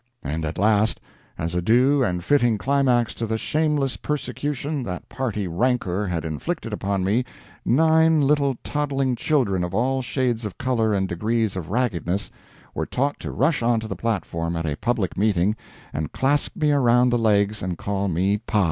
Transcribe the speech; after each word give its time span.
And 0.23 0.45
at 0.45 0.57
last, 0.57 0.99
as 1.37 1.53
a 1.53 1.61
due 1.61 2.01
and 2.03 2.23
fitting 2.23 2.57
climax 2.57 3.13
to 3.13 3.27
the 3.27 3.37
shameless 3.37 3.97
persecution 3.97 4.81
that 4.81 5.07
party 5.09 5.47
rancor 5.47 6.07
had 6.07 6.25
inflicted 6.25 6.73
upon 6.73 7.03
me, 7.03 7.23
nine 7.63 8.19
little 8.21 8.57
toddling 8.63 9.15
children, 9.15 9.63
of 9.63 9.75
all 9.75 10.01
shades 10.01 10.43
of 10.43 10.57
color 10.57 10.91
and 10.91 11.07
degrees 11.07 11.55
of 11.55 11.69
raggedness, 11.69 12.31
were 12.73 12.87
taught 12.87 13.19
to 13.19 13.29
rush 13.31 13.61
onto 13.61 13.87
the 13.87 13.95
platform 13.95 14.55
at 14.55 14.65
a 14.65 14.75
public 14.75 15.17
meeting, 15.19 15.55
and 15.93 16.11
clasp 16.11 16.55
me 16.55 16.71
around 16.71 17.11
the 17.11 17.19
legs 17.19 17.61
and 17.61 17.77
call 17.77 18.07
me 18.07 18.39
PA! 18.39 18.59